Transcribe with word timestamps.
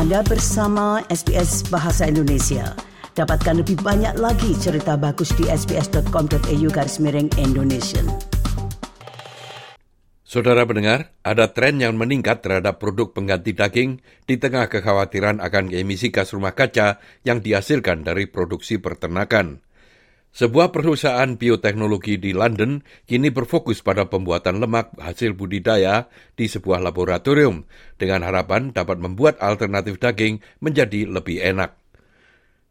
Anda 0.00 0.24
bersama 0.24 1.04
SBS 1.12 1.68
Bahasa 1.68 2.08
Indonesia. 2.08 2.72
Dapatkan 3.12 3.60
lebih 3.60 3.84
banyak 3.84 4.16
lagi 4.16 4.56
cerita 4.56 4.96
bagus 4.96 5.28
di 5.36 5.44
sbs.com.au 5.44 6.68
garis 6.72 6.96
miring 7.04 7.28
Indonesia. 7.36 8.00
Saudara 10.24 10.64
pendengar, 10.64 11.12
ada 11.20 11.52
tren 11.52 11.84
yang 11.84 12.00
meningkat 12.00 12.40
terhadap 12.40 12.80
produk 12.80 13.12
pengganti 13.12 13.52
daging 13.52 14.00
di 14.24 14.40
tengah 14.40 14.72
kekhawatiran 14.72 15.36
akan 15.36 15.68
emisi 15.68 16.08
gas 16.08 16.32
rumah 16.32 16.56
kaca 16.56 16.96
yang 17.28 17.44
dihasilkan 17.44 18.00
dari 18.00 18.24
produksi 18.24 18.80
peternakan. 18.80 19.60
Sebuah 20.30 20.70
perusahaan 20.70 21.34
bioteknologi 21.34 22.14
di 22.14 22.30
London 22.30 22.86
kini 23.02 23.34
berfokus 23.34 23.82
pada 23.82 24.06
pembuatan 24.06 24.62
lemak 24.62 24.94
hasil 24.94 25.34
budidaya 25.34 26.06
di 26.38 26.46
sebuah 26.46 26.78
laboratorium 26.78 27.66
dengan 27.98 28.22
harapan 28.22 28.70
dapat 28.70 29.02
membuat 29.02 29.42
alternatif 29.42 29.98
daging 29.98 30.38
menjadi 30.62 31.10
lebih 31.10 31.42
enak. 31.42 31.74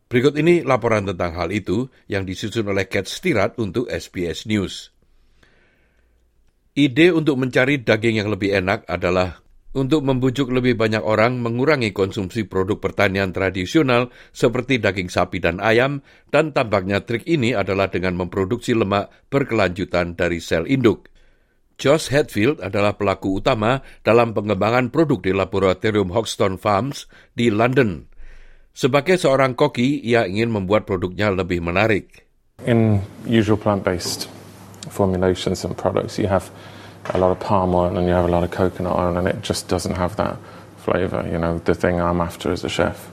Berikut 0.09 0.39
ini 0.39 0.63
laporan 0.63 1.05
tentang 1.05 1.35
hal 1.35 1.51
itu 1.51 1.91
yang 2.07 2.23
disusun 2.23 2.65
oleh 2.65 2.87
Kat 2.87 3.05
Stirat 3.05 3.59
untuk 3.61 3.91
SBS 3.91 4.47
News. 4.47 4.89
Ide 6.79 7.11
untuk 7.11 7.37
mencari 7.37 7.83
daging 7.83 8.23
yang 8.23 8.31
lebih 8.31 8.55
enak 8.55 8.87
adalah 8.87 9.43
untuk 9.77 10.01
membujuk 10.01 10.49
lebih 10.49 10.73
banyak 10.73 11.01
orang 11.05 11.37
mengurangi 11.39 11.93
konsumsi 11.93 12.49
produk 12.49 12.81
pertanian 12.81 13.29
tradisional 13.29 14.09
seperti 14.33 14.81
daging 14.81 15.13
sapi 15.13 15.37
dan 15.37 15.61
ayam, 15.61 16.01
dan 16.33 16.51
tampaknya 16.55 17.05
trik 17.05 17.25
ini 17.29 17.53
adalah 17.53 17.93
dengan 17.93 18.17
memproduksi 18.17 18.73
lemak 18.73 19.13
berkelanjutan 19.29 20.17
dari 20.17 20.41
sel 20.41 20.65
induk. 20.65 21.09
Josh 21.79 22.11
Hatfield 22.11 22.59
adalah 22.59 22.99
pelaku 22.99 23.39
utama 23.39 23.79
dalam 24.03 24.35
pengembangan 24.35 24.91
produk 24.91 25.23
di 25.23 25.31
laboratorium 25.31 26.11
Hoxton 26.11 26.59
Farms 26.59 27.07
di 27.31 27.47
London. 27.47 28.03
Sebagai 28.75 29.15
seorang 29.15 29.55
koki, 29.55 30.03
ia 30.03 30.27
ingin 30.27 30.51
membuat 30.51 30.83
produknya 30.83 31.31
lebih 31.31 31.63
menarik. 31.63 32.27
In 32.67 32.99
usual 33.23 33.55
plant-based 33.55 34.27
formulations 34.91 35.63
and 35.63 35.79
products, 35.79 36.19
you 36.19 36.27
have 36.27 36.51
a 37.05 37.17
lot 37.17 37.31
of 37.31 37.39
palm 37.39 37.73
oil 37.73 37.95
and 37.95 38.07
you 38.07 38.13
have 38.13 38.25
a 38.25 38.31
lot 38.31 38.43
of 38.43 38.51
coconut 38.51 38.95
oil, 38.95 39.17
and 39.17 39.27
it 39.27 39.41
just 39.41 39.67
doesn't 39.67 39.95
have 39.95 40.15
that 40.17 40.37
flavor. 40.77 41.25
You 41.27 41.37
know, 41.37 41.59
the 41.63 41.75
thing 41.75 41.99
I'm 41.99 42.21
after 42.21 42.51
as 42.51 42.63
a 42.63 42.69
chef 42.69 43.09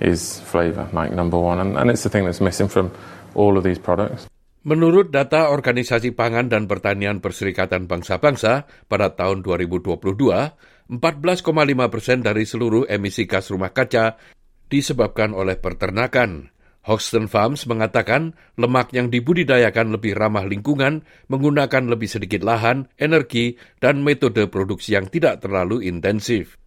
is 0.00 0.40
flavor, 0.40 0.88
like 0.92 1.12
number 1.12 1.38
one, 1.38 1.60
and, 1.60 1.78
and 1.78 1.90
it's 1.90 2.02
the 2.02 2.10
thing 2.10 2.24
that's 2.24 2.40
missing 2.40 2.68
from 2.68 2.90
all 3.34 3.56
of 3.56 3.64
these 3.64 3.78
products. 3.78 4.26
Menurut 4.62 5.10
data 5.10 5.50
Organisasi 5.50 6.14
Pangan 6.14 6.46
dan 6.46 6.70
Pertanian 6.70 7.18
Perserikatan 7.18 7.90
Bangsa-Bangsa 7.90 8.86
pada 8.86 9.10
tahun 9.10 9.42
2022, 9.42 10.06
14,5 10.86 10.94
persen 11.90 12.22
dari 12.22 12.46
seluruh 12.46 12.86
emisi 12.86 13.26
gas 13.26 13.50
rumah 13.50 13.74
kaca 13.74 14.22
disebabkan 14.70 15.34
oleh 15.34 15.58
peternakan. 15.58 16.54
Hoxton 16.82 17.30
Farms 17.30 17.70
mengatakan 17.70 18.34
lemak 18.58 18.90
yang 18.90 19.06
dibudidayakan 19.06 19.94
lebih 19.94 20.18
ramah 20.18 20.42
lingkungan, 20.42 21.06
menggunakan 21.30 21.86
lebih 21.86 22.10
sedikit 22.10 22.42
lahan, 22.42 22.90
energi, 22.98 23.54
dan 23.78 24.02
metode 24.02 24.50
produksi 24.50 24.98
yang 24.98 25.06
tidak 25.06 25.38
terlalu 25.46 25.86
intensif. 25.86 26.58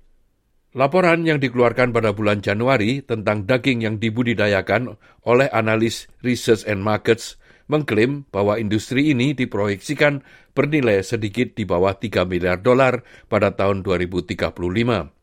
Laporan 0.75 1.23
yang 1.23 1.39
dikeluarkan 1.39 1.95
pada 1.95 2.11
bulan 2.11 2.43
Januari 2.43 2.99
tentang 2.99 3.47
daging 3.47 3.87
yang 3.87 3.95
dibudidayakan 3.95 4.99
oleh 5.23 5.47
analis 5.51 6.11
Research 6.19 6.67
and 6.67 6.83
Markets 6.83 7.39
mengklaim 7.71 8.27
bahwa 8.27 8.59
industri 8.59 9.15
ini 9.15 9.31
diproyeksikan 9.31 10.19
bernilai 10.51 10.99
sedikit 10.99 11.55
di 11.55 11.63
bawah 11.63 11.95
3 11.95 12.27
miliar 12.27 12.59
dolar 12.59 13.07
pada 13.31 13.55
tahun 13.55 13.87
2035. 13.87 15.14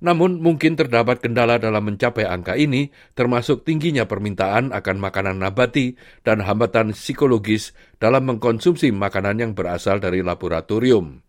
Namun 0.00 0.40
mungkin 0.40 0.80
terdapat 0.80 1.20
kendala 1.20 1.60
dalam 1.60 1.84
mencapai 1.84 2.24
angka 2.24 2.56
ini, 2.56 2.88
termasuk 3.12 3.68
tingginya 3.68 4.08
permintaan 4.08 4.72
akan 4.72 4.96
makanan 4.96 5.36
nabati 5.36 6.00
dan 6.24 6.40
hambatan 6.40 6.96
psikologis 6.96 7.76
dalam 8.00 8.24
mengkonsumsi 8.24 8.88
makanan 8.96 9.44
yang 9.44 9.52
berasal 9.52 10.00
dari 10.00 10.24
laboratorium. 10.24 11.20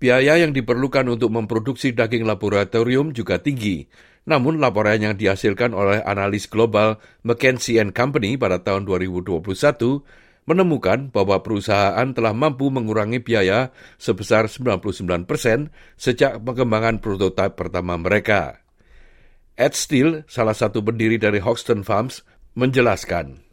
Biaya 0.00 0.40
yang 0.40 0.56
diperlukan 0.56 1.04
untuk 1.10 1.28
memproduksi 1.34 1.92
daging 1.92 2.24
laboratorium 2.24 3.12
juga 3.12 3.44
tinggi. 3.44 3.84
Namun 4.28 4.60
laporan 4.60 5.00
yang 5.00 5.16
dihasilkan 5.16 5.72
oleh 5.72 6.00
analis 6.04 6.48
global 6.48 7.00
McKinsey 7.24 7.80
Company 7.92 8.40
pada 8.40 8.60
tahun 8.60 8.88
2021 8.88 9.44
menemukan 10.48 11.12
bahwa 11.12 11.44
perusahaan 11.44 12.08
telah 12.16 12.32
mampu 12.32 12.72
mengurangi 12.72 13.20
biaya 13.20 13.68
sebesar 14.00 14.48
99 14.48 15.28
persen 15.28 15.68
sejak 16.00 16.40
pengembangan 16.40 17.04
prototipe 17.04 17.52
pertama 17.52 18.00
mereka. 18.00 18.64
Ed 19.60 19.76
Steele, 19.76 20.24
salah 20.24 20.56
satu 20.56 20.80
pendiri 20.80 21.20
dari 21.20 21.44
Hoxton 21.44 21.84
Farms, 21.84 22.24
menjelaskan. 22.56 23.44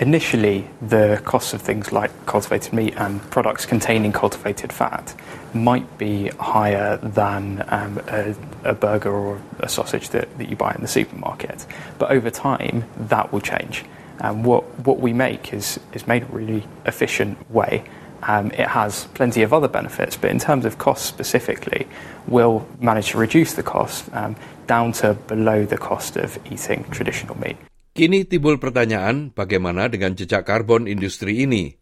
Initially, 0.00 0.68
the 0.82 1.22
cost 1.24 1.54
of 1.54 1.62
things 1.62 1.92
like 1.92 2.10
cultivated 2.26 2.72
meat 2.72 2.94
and 2.96 3.22
products 3.30 3.64
containing 3.64 4.12
cultivated 4.12 4.72
fat 4.72 5.14
might 5.54 5.86
be 5.98 6.28
higher 6.38 6.98
than 6.98 7.64
um, 7.68 7.98
a, 8.08 8.34
a, 8.64 8.74
burger 8.74 9.10
or 9.10 9.40
a 9.60 9.68
sausage 9.68 10.10
that, 10.10 10.26
that 10.38 10.48
you 10.48 10.56
buy 10.56 10.74
in 10.74 10.82
the 10.82 10.88
supermarket. 10.88 11.66
But 11.98 12.10
over 12.10 12.30
time, 12.30 12.84
that 13.08 13.32
will 13.32 13.40
change. 13.40 13.84
Um, 14.20 14.42
what 14.42 14.64
what 14.82 14.98
we 14.98 15.12
make 15.12 15.54
is 15.54 15.78
is 15.94 16.06
made 16.06 16.22
a 16.26 16.30
really 16.34 16.66
efficient 16.86 17.38
way. 17.50 17.84
Um, 18.26 18.50
it 18.50 18.66
has 18.66 19.06
plenty 19.14 19.46
of 19.46 19.54
other 19.54 19.70
benefits, 19.70 20.18
but 20.18 20.34
in 20.34 20.42
terms 20.42 20.66
of 20.66 20.78
cost 20.78 21.06
specifically, 21.06 21.86
we'll 22.26 22.66
manage 22.82 23.14
to 23.14 23.18
reduce 23.18 23.54
the 23.54 23.62
cost 23.62 24.10
um, 24.10 24.34
down 24.66 24.90
to 24.98 25.14
below 25.30 25.62
the 25.62 25.78
cost 25.78 26.18
of 26.18 26.34
eating 26.50 26.82
traditional 26.90 27.38
meat. 27.38 27.54
Kini 27.94 28.26
timbul 28.26 28.58
pertanyaan 28.58 29.30
bagaimana 29.34 29.86
dengan 29.86 30.14
jejak 30.18 30.46
karbon 30.46 30.90
industri 30.90 31.46
ini. 31.46 31.78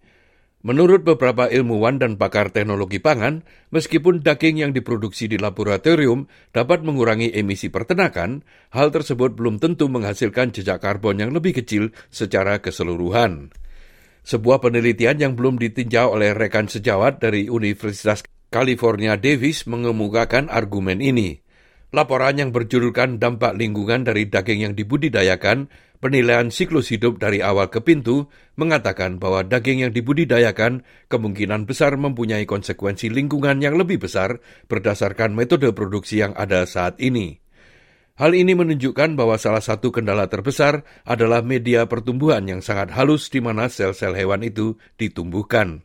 Menurut 0.66 1.06
beberapa 1.06 1.46
ilmuwan 1.46 2.02
dan 2.02 2.18
pakar 2.18 2.50
teknologi 2.50 2.98
pangan, 2.98 3.46
meskipun 3.70 4.18
daging 4.18 4.66
yang 4.66 4.74
diproduksi 4.74 5.30
di 5.30 5.38
laboratorium 5.38 6.26
dapat 6.50 6.82
mengurangi 6.82 7.30
emisi 7.30 7.70
peternakan, 7.70 8.42
hal 8.74 8.90
tersebut 8.90 9.38
belum 9.38 9.62
tentu 9.62 9.86
menghasilkan 9.86 10.50
jejak 10.50 10.82
karbon 10.82 11.22
yang 11.22 11.30
lebih 11.30 11.54
kecil 11.54 11.94
secara 12.10 12.58
keseluruhan. 12.58 13.54
Sebuah 14.26 14.58
penelitian 14.58 15.22
yang 15.22 15.32
belum 15.38 15.54
ditinjau 15.62 16.18
oleh 16.18 16.34
rekan 16.34 16.66
sejawat 16.66 17.22
dari 17.22 17.46
Universitas 17.46 18.26
California 18.50 19.14
Davis 19.14 19.70
mengemukakan 19.70 20.50
argumen 20.50 20.98
ini. 20.98 21.38
Laporan 21.94 22.42
yang 22.42 22.50
berjudulkan 22.50 23.22
dampak 23.22 23.54
lingkungan 23.54 24.02
dari 24.02 24.26
daging 24.26 24.66
yang 24.66 24.74
dibudidayakan 24.74 25.70
Penilaian 25.96 26.52
siklus 26.52 26.92
hidup 26.92 27.16
dari 27.16 27.40
awal 27.40 27.72
ke 27.72 27.80
pintu 27.80 28.28
mengatakan 28.60 29.16
bahwa 29.16 29.40
daging 29.40 29.88
yang 29.88 29.92
dibudidayakan 29.96 30.84
kemungkinan 31.08 31.64
besar 31.64 31.96
mempunyai 31.96 32.44
konsekuensi 32.44 33.08
lingkungan 33.08 33.64
yang 33.64 33.80
lebih 33.80 34.04
besar 34.04 34.44
berdasarkan 34.68 35.32
metode 35.32 35.72
produksi 35.72 36.20
yang 36.20 36.36
ada 36.36 36.68
saat 36.68 37.00
ini. 37.00 37.40
Hal 38.16 38.32
ini 38.32 38.56
menunjukkan 38.56 39.12
bahwa 39.12 39.36
salah 39.36 39.60
satu 39.60 39.92
kendala 39.92 40.28
terbesar 40.28 40.84
adalah 41.04 41.44
media 41.44 41.84
pertumbuhan 41.84 42.48
yang 42.48 42.60
sangat 42.64 42.92
halus 42.96 43.28
di 43.28 43.44
mana 43.44 43.68
sel-sel 43.68 44.16
hewan 44.16 44.40
itu 44.40 44.80
ditumbuhkan. 44.96 45.84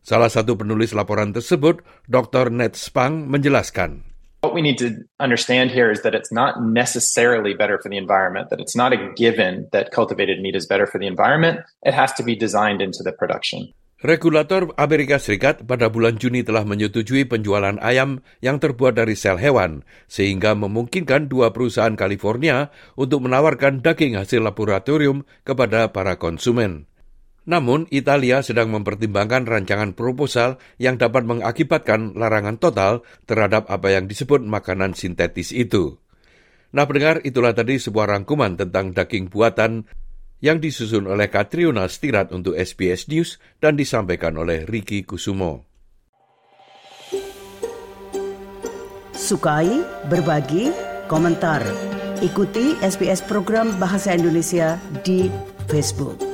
Salah 0.00 0.32
satu 0.32 0.56
penulis 0.56 0.96
laporan 0.96 1.36
tersebut, 1.36 1.84
Dr. 2.08 2.48
Ned 2.48 2.76
Spang, 2.80 3.28
menjelaskan. 3.28 4.09
What 4.40 4.56
we 4.56 4.64
need 4.64 4.80
to 4.80 5.04
understand 5.20 5.68
here 5.68 5.92
is 5.92 6.00
that 6.00 6.16
it's 6.16 6.32
not 6.32 6.64
necessarily 6.64 7.52
better 7.52 7.76
for 7.76 7.92
the 7.92 8.00
environment, 8.00 8.48
that 8.48 8.56
it's 8.56 8.72
not 8.72 8.96
a 8.96 9.12
given 9.12 9.68
that 9.76 9.92
cultivated 9.92 10.40
meat 10.40 10.56
is 10.56 10.64
better 10.64 10.88
for 10.88 10.96
the 10.96 11.04
environment. 11.04 11.60
It 11.84 11.92
has 11.92 12.16
to 12.16 12.24
be 12.24 12.32
designed 12.32 12.80
into 12.80 13.04
the 13.04 13.12
production. 13.12 13.76
Regulator 14.00 14.72
Amerika 14.80 15.20
Serikat 15.20 15.68
pada 15.68 15.92
bulan 15.92 16.16
Juni 16.16 16.40
telah 16.40 16.64
menyetujui 16.64 17.28
penjualan 17.28 17.76
ayam 17.84 18.24
yang 18.40 18.56
terbuat 18.56 18.96
dari 18.96 19.12
sel 19.12 19.36
hewan, 19.36 19.84
sehingga 20.08 20.56
memungkinkan 20.56 21.28
dua 21.28 21.52
perusahaan 21.52 21.92
California 21.92 22.72
untuk 22.96 23.28
menawarkan 23.28 23.84
daging 23.84 24.16
hasil 24.16 24.40
laboratorium 24.40 25.28
kepada 25.44 25.92
para 25.92 26.16
konsumen. 26.16 26.89
Namun, 27.48 27.88
Italia 27.88 28.44
sedang 28.44 28.68
mempertimbangkan 28.68 29.48
rancangan 29.48 29.96
proposal 29.96 30.60
yang 30.76 31.00
dapat 31.00 31.24
mengakibatkan 31.24 32.12
larangan 32.12 32.60
total 32.60 33.00
terhadap 33.24 33.64
apa 33.72 33.88
yang 33.96 34.04
disebut 34.04 34.44
makanan 34.44 34.92
sintetis 34.92 35.50
itu. 35.56 35.96
Nah, 36.70 36.84
pendengar, 36.84 37.24
itulah 37.24 37.56
tadi 37.56 37.80
sebuah 37.80 38.12
rangkuman 38.14 38.60
tentang 38.60 38.92
daging 38.92 39.32
buatan 39.32 39.88
yang 40.40 40.60
disusun 40.60 41.08
oleh 41.08 41.28
Katriona 41.28 41.88
Stirat 41.88 42.32
untuk 42.32 42.56
SBS 42.56 43.08
News 43.12 43.42
dan 43.60 43.76
disampaikan 43.76 44.36
oleh 44.40 44.64
Ricky 44.64 45.04
Kusumo. 45.04 45.68
Sukai, 49.12 49.84
berbagi, 50.08 50.72
komentar. 51.10 51.60
Ikuti 52.24 52.76
SBS 52.80 53.20
program 53.24 53.76
Bahasa 53.76 54.16
Indonesia 54.16 54.80
di 55.04 55.28
Facebook. 55.68 56.29